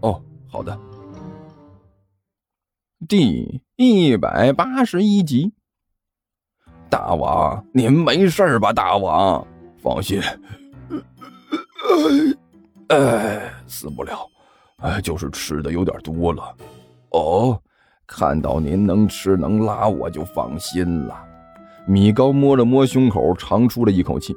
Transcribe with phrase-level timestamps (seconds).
[0.00, 0.78] 哦，好的。
[3.06, 5.52] 第一百八十一集。
[6.90, 8.72] 大王，您没事吧？
[8.72, 10.20] 大王，放心，
[12.88, 14.26] 哎，死不了，
[14.78, 16.56] 哎，就是吃的有点多了。
[17.10, 17.60] 哦，
[18.06, 21.14] 看到您能吃能拉，我就放心了。
[21.86, 24.34] 米高摸了摸胸口，长出了一口气。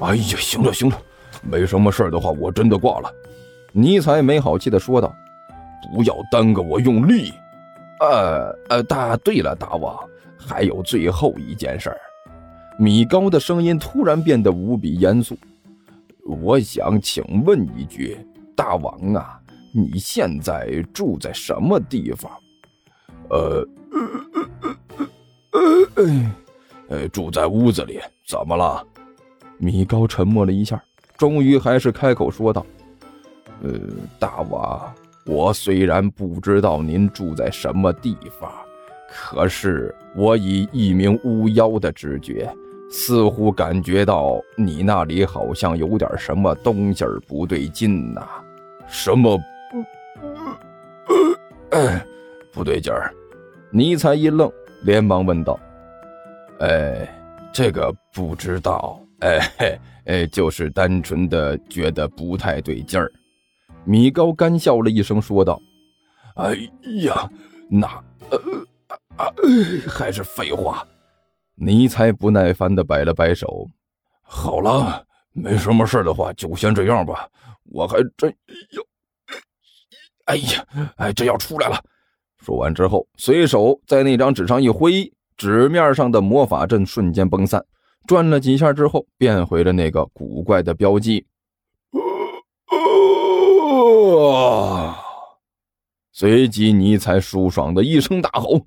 [0.00, 0.98] 哎呀，行了行了，
[1.42, 3.10] 没什么事的话，我真的挂了。
[3.72, 5.14] 尼采没好气的说道
[5.94, 7.32] ：“不要耽搁我用力。”
[8.00, 9.96] 呃呃，大对了，大王。
[10.38, 12.00] 还有最后一件事儿，
[12.78, 15.36] 米高的声音突然变得无比严肃。
[16.24, 18.16] 我想请问一句，
[18.56, 19.38] 大王啊，
[19.74, 22.32] 你现在住在什么地方？
[23.28, 23.68] 呃，
[26.88, 28.00] 呃，住在屋子里。
[28.26, 28.82] 怎么了？
[29.58, 30.82] 米高沉默了一下，
[31.18, 32.64] 终于还是开口说道
[33.62, 33.70] ：“呃，
[34.18, 34.92] 大王，
[35.26, 38.50] 我虽然不知道您住在什么地方。”
[39.12, 42.48] 可是我以一名巫妖的直觉，
[42.92, 48.24] 似乎感觉到你那里好像有点什么东西儿不对劲呐。
[48.86, 49.36] 什么
[52.52, 53.12] 不 对劲儿？
[53.72, 54.48] 尼采一愣，
[54.82, 55.58] 连忙问道
[56.60, 57.08] ：“哎，
[57.52, 59.00] 这个不知道。
[59.20, 63.10] 哎嘿哎，就是单纯的觉得不太对劲儿。”
[63.90, 65.60] 米高干笑了一声，说道
[66.38, 66.54] ：“哎
[67.02, 67.28] 呀，
[67.68, 67.88] 那
[68.30, 68.38] 呃。”
[69.90, 70.86] 还是废话。
[71.56, 73.66] 尼才不耐烦的摆了摆手。
[74.22, 77.28] 好了，没什么事的话，就先这样吧。
[77.64, 78.32] 我还真
[78.70, 78.82] 要……
[80.26, 81.76] 哎呀，哎，这要出来了。
[82.38, 87.60] 说完之后，随手在那张纸上一挥，纸面上的魔法阵瞬间崩散，
[88.06, 91.26] 转了几下之后，变回了那个古怪的标记。
[96.12, 98.66] 随即，尼采舒爽的一声大吼。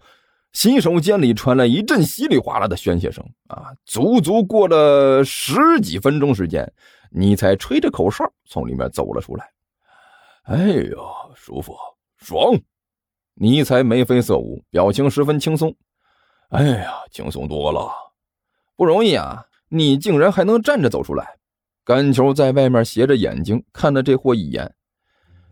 [0.54, 6.72] 洗手间里传来一阵稀里哗啦的宣泄声，啊，足足过了十几分钟时间，
[7.10, 9.50] 你才吹着口哨从里面走了出来。
[10.44, 11.04] 哎呦，
[11.34, 11.76] 舒服，
[12.18, 12.54] 爽！
[13.34, 15.76] 尼才眉飞色舞，表情十分轻松。
[16.50, 17.92] 哎呀，轻松多了，
[18.76, 19.44] 不容易啊！
[19.70, 21.40] 你竟然还能站着走出来。
[21.84, 24.76] 甘球在外面斜着眼睛看了这货一眼，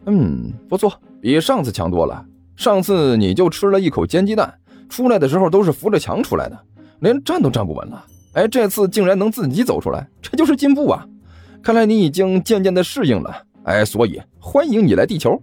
[0.05, 2.25] 嗯，不错，比上次强多了。
[2.55, 4.53] 上次你就吃了一口煎鸡蛋。
[4.89, 6.59] 出来的时候都是扶着墙出来的，
[6.99, 8.05] 连站都站不稳了。
[8.33, 11.07] 哎，这次竟然能自己走出来，这就是进步啊！
[11.63, 13.33] 看来你已经渐渐的适应了。
[13.63, 15.41] 哎，所以欢迎你来地球，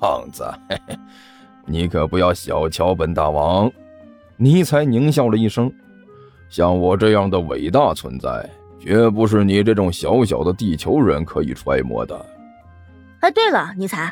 [0.00, 0.98] 胖子，嘿嘿，
[1.66, 3.70] 你可不要小瞧本大王。
[4.36, 5.72] 尼才狞笑了一声，
[6.50, 8.50] 像我这样的伟大存在，
[8.80, 12.26] 绝不是你这种小小的地球人可以揣摩的。
[13.28, 14.10] 哎，对了，尼采。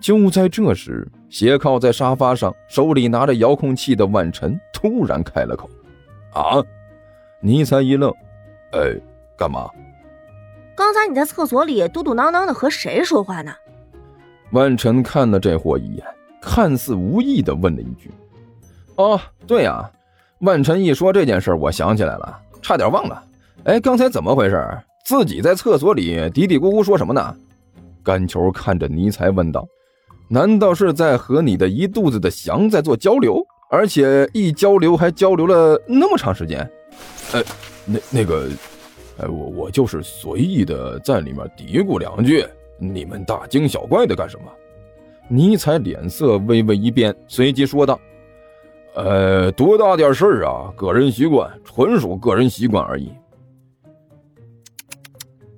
[0.00, 5.70] 就在这时，斜靠在沙发上，手里拿着遥控器的万晨突然开了口
[6.34, 6.60] ：“啊！”
[7.40, 8.12] 尼采一愣
[8.74, 8.98] ：“哎，
[9.38, 9.70] 干嘛？”
[10.74, 13.54] 刚才你在厕所里嘟嘟囔囔的和谁说话呢？
[14.50, 16.04] 万晨看了这货一眼，
[16.40, 18.10] 看似无意的问了一句
[18.96, 19.88] ：“哦，对呀。”
[20.42, 23.22] 万晨一说这件事，我想起来了，差点忘了。
[23.66, 24.66] 哎，刚才怎么回事？
[25.04, 27.36] 自己在厕所里嘀嘀咕咕说什么呢？
[28.02, 29.66] 甘球看着尼才问道。
[30.28, 36.60] 难道是在和你的一肚子的翔在做交流，而且一交流还交流了那么长时间？
[37.34, 37.42] 呃，
[37.84, 38.48] 那那个，
[39.18, 42.46] 哎，我我就是随意的在里面嘀咕两句，
[42.78, 44.50] 你们大惊小怪的干什么？
[45.28, 48.00] 尼采脸色微微一变，随即说道
[48.96, 50.72] ：“呃，多大点事儿啊？
[50.76, 53.12] 个人习惯，纯属个人习惯而已。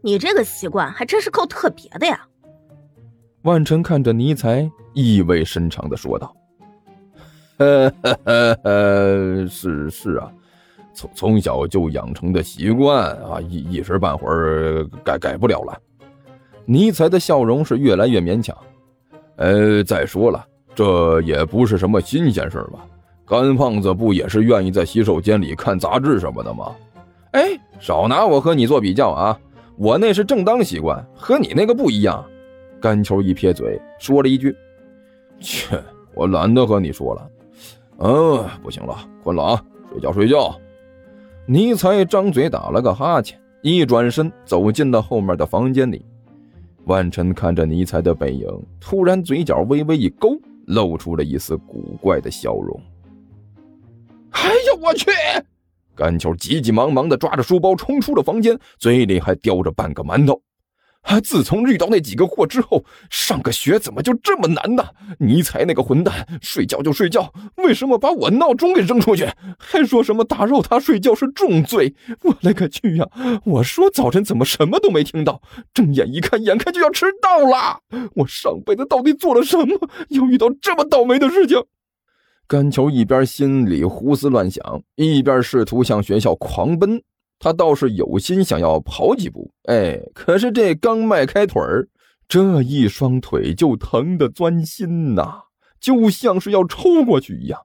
[0.03, 2.27] 你这个习惯还真是够特别的呀。”
[3.45, 6.35] 万晨看着尼才，意味深长的说道
[7.59, 10.33] ：“呵呵呵呵，是是啊，
[10.95, 15.79] 从从小就养成的习惯啊，一一时半会儿改改不了了。”
[16.65, 18.57] 尼才的笑容是越来越勉强。
[19.37, 20.43] 呃，再说了，
[20.75, 22.87] 这也不是什么新鲜事吧？
[23.27, 26.75] 干胖子不也是愿意在洗手间里看杂志什么的吗？
[27.33, 29.39] 哎，少拿我和你做比较啊！
[29.77, 32.25] 我那是正当习惯，和你那个不一样。
[32.85, 34.55] 甘球一撇嘴，说了一句
[35.41, 35.83] ：“切，
[36.15, 37.31] 我懒得和你说了。
[37.97, 40.55] 嗯，不行了，困了啊，睡觉睡觉。”
[41.49, 46.05] 尼采张嘴打了个哈欠，一转身走进了后面的房间里。
[46.85, 48.47] 万晨看着尼采的背影，
[48.79, 52.79] 突然嘴角微微一勾，露出了一丝古怪的笑容。
[54.33, 55.11] 哎呀，我去！
[55.95, 60.39] 甘球急急忙忙地抓着书包冲出了房间，嘴里还叼着半个馒头。
[61.23, 64.85] 自从遇到那几个货之后，上个学怎么就这么难呢？
[65.19, 69.29] 尼采那个混蛋，睡觉就睡觉，为什么把我闹钟给扔出去？
[69.59, 71.95] 还说什么打扰他睡觉是重罪？
[72.23, 73.07] 我勒个去呀！
[73.45, 75.41] 我说早晨怎么什么都没听到？
[75.73, 77.81] 睁眼一看，眼看就要迟到了。
[78.17, 79.79] 我上辈子到底做了什么，
[80.11, 81.63] 要遇到这么倒霉的事情？
[82.47, 87.03] 甘球一边心里胡思乱想，一边试图向学校狂奔。
[87.39, 91.89] 他倒是有心想要跑几步，哎，可是这刚迈开腿儿，
[92.27, 95.43] 这一双腿就疼得钻心呐，
[95.81, 97.61] 就像是要抽过去一样。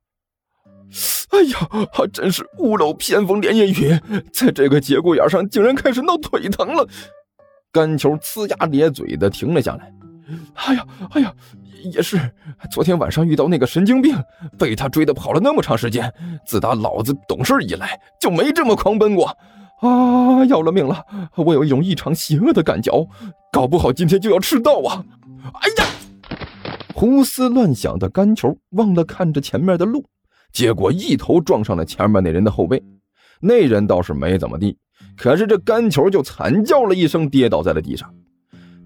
[1.29, 3.99] 哎呀，还真是屋漏偏逢连夜雨，
[4.33, 6.87] 在这个节骨眼上竟然开始闹腿疼了。
[7.71, 9.93] 干球呲牙咧嘴的停了下来。
[10.53, 11.33] 哎呀，哎呀，
[11.93, 12.19] 也是，
[12.71, 14.15] 昨天晚上遇到那个神经病，
[14.57, 16.11] 被他追的跑了那么长时间，
[16.45, 19.35] 自打老子懂事以来就没这么狂奔过。
[19.81, 20.43] 啊！
[20.45, 21.05] 要了命了！
[21.35, 22.91] 我有一种异常邪恶的感觉，
[23.49, 25.05] 搞不好今天就要迟到啊！
[25.61, 25.89] 哎呀！
[26.93, 30.03] 胡思乱想的干球忘了看着前面的路，
[30.51, 32.83] 结果一头撞上了前面那人的后背。
[33.39, 34.77] 那人倒是没怎么地，
[35.15, 38.13] 可是这干球就惨叫了一声，跌倒在了地上。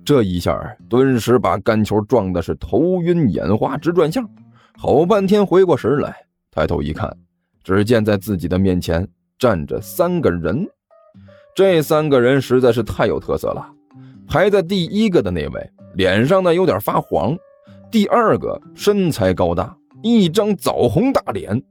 [0.05, 4.29] 这一下顿时把干球撞的是头晕眼花，直转向。
[4.77, 6.15] 好半天回过神来，
[6.51, 7.15] 抬头一看，
[7.63, 9.07] 只见在自己的面前
[9.39, 10.67] 站着三个人。
[11.55, 13.65] 这三个人实在是太有特色了。
[14.27, 17.35] 排在第一个的那位，脸上呢有点发黄；
[17.91, 21.61] 第二个身材高大，一张枣红大脸，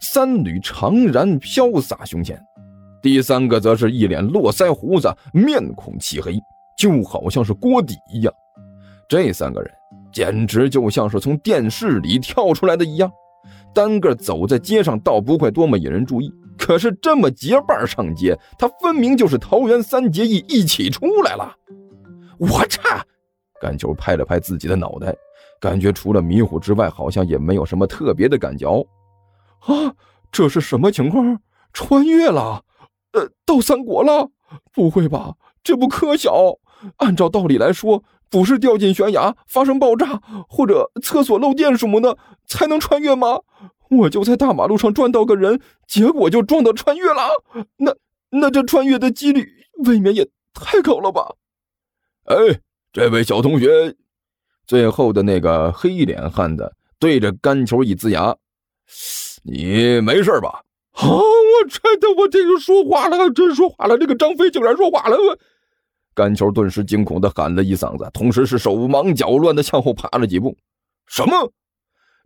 [0.00, 2.36] 三缕长髯飘洒胸前；
[3.00, 6.38] 第三个则是一脸络腮胡子，面孔漆黑，
[6.80, 8.32] 就好像是锅底一样。
[9.06, 9.70] 这三个人
[10.10, 13.12] 简直就像是从电视里跳出来的一样，
[13.74, 16.32] 单个走在街上倒不会多么引人注意。
[16.56, 21.54] 可是这么结伴上街，他分明就是桃园三结义一起出来了。
[22.38, 23.04] 我擦！
[23.60, 25.14] 甘球拍了拍自己的脑袋，
[25.60, 28.66] 感觉除了迷糊之外，好像也没有什么特别的感觉。
[29.60, 29.94] 啊，
[30.32, 31.38] 这是什么情况？
[31.74, 32.62] 穿越了？
[33.12, 34.30] 呃，到三国了？
[34.72, 35.34] 不会吧？
[35.62, 36.56] 这不科小！
[36.96, 42.16] 按照道理来说，不是掉进悬崖、发生爆炸或者厕所漏电什么的
[42.46, 43.40] 才能穿越吗？
[43.90, 47.30] 我就在大马路上撞到个人，结果就撞到穿越了。
[47.78, 47.94] 那
[48.30, 49.48] 那这穿越的几率
[49.84, 51.34] 未免也太高了吧？
[52.24, 52.60] 哎，
[52.92, 53.96] 这位小同学，
[54.66, 58.36] 最后的那个黑脸汉子对着干球一呲牙
[59.42, 60.62] ：“你没事吧？”
[60.94, 61.06] 啊！
[61.06, 63.98] 我真的，我这个说话了，真说话了。
[63.98, 65.16] 这个张飞竟然说话了！
[66.14, 70.56] 干球顿时惊恐的喊了一嗓子，同时是手忙脚乱的向后爬了几步。
[71.06, 71.52] 什么？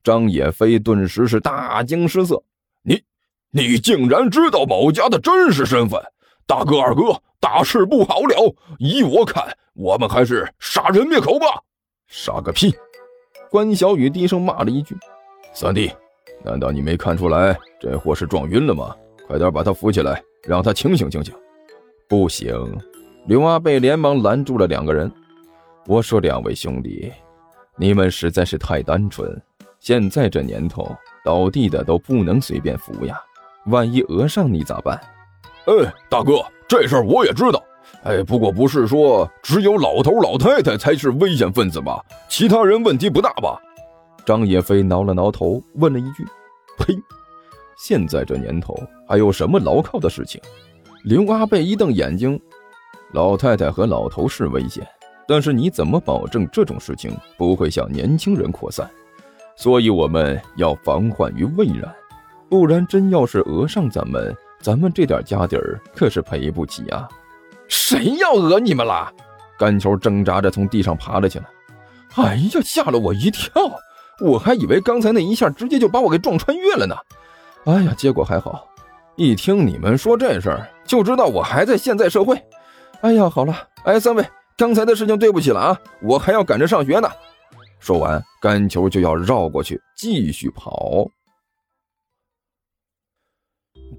[0.03, 2.43] 张野飞顿时是大惊失色
[2.83, 3.03] ：“你，
[3.51, 6.01] 你竟然知道某家的真实身份？
[6.47, 8.55] 大哥二哥，大事不好了！
[8.79, 11.47] 依我看，我们还是杀人灭口吧！”
[12.07, 12.75] 杀个屁！
[13.51, 14.95] 关小雨低声骂了一句
[15.55, 15.91] ：“三弟，
[16.43, 18.95] 难道你没看出来这货是撞晕了吗？
[19.27, 21.35] 快点把他扶起来，让他清醒清醒。”
[22.07, 22.53] 不行！
[23.27, 25.11] 刘阿贝连忙拦住了两个人
[25.89, 27.11] ：“我说两位兄弟，
[27.79, 29.41] 你们实在是太单纯。”
[29.81, 33.19] 现在这年头，倒地的都不能随便扶呀，
[33.67, 35.01] 万一讹上你咋办？
[35.65, 36.35] 哎，大哥，
[36.69, 37.63] 这事儿我也知道。
[38.03, 42.05] 哎，不过不是说只有老头老太太才是危险分子吧？
[42.29, 43.59] 其他人问题不大吧？
[44.27, 46.27] 张野飞挠了挠头，问了一句
[46.77, 46.95] ：“呸！
[47.79, 48.75] 现在这年头
[49.09, 50.39] 还有什么牢靠的事情？”
[51.05, 52.41] 刘阿贝一瞪眼睛
[53.15, 54.85] ：“老太太和老头是危险，
[55.29, 58.91] 但是你怎么保证这种事情不会向年轻人扩散？”
[59.57, 61.95] 所以我们要防患于未然，
[62.49, 67.09] 不然真要是讹上咱们，咱们这点家底儿可是赔不起啊！
[67.69, 69.13] 谁要讹你们啦？
[69.57, 71.45] 干球挣扎着从地上爬了起来。
[72.17, 73.53] 哎呀，吓了我一跳！
[74.21, 76.97] 我还以为刚才那一下直接就把我给撞穿越了呢。
[77.67, 78.69] 哎呀，结果还好，
[79.15, 82.37] 一听你们说这事儿，就知道我还在现在社会。
[83.05, 87.09] 哎呀，好了，哎，三位，刚才的事情对不起了啊，我还要赶着上学呢。
[87.79, 91.07] 说完，干球就要绕过去继续跑。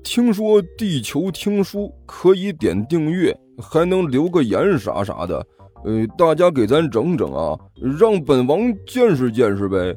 [0.03, 3.31] 听说地球听书可以点订阅，
[3.61, 5.37] 还能留个言啥啥的，
[5.83, 7.55] 呃，大家给咱整整啊，
[7.99, 9.95] 让本王见识见识呗。